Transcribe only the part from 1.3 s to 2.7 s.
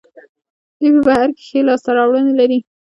کې ښې لاسته راوړنې لري.